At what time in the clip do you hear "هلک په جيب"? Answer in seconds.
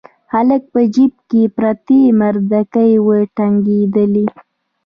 0.33-1.13